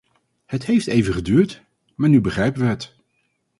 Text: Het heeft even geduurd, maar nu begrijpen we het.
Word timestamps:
Het 0.45 0.65
heeft 0.65 0.87
even 0.87 1.13
geduurd, 1.13 1.61
maar 1.95 2.09
nu 2.09 2.21
begrijpen 2.21 2.61
we 2.61 2.67
het. 2.67 2.95